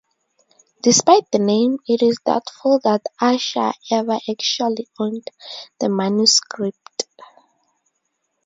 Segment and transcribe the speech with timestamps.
[0.81, 5.27] Despite the name, it is doubtful that Ussher ever actually owned
[5.79, 7.05] the manuscript.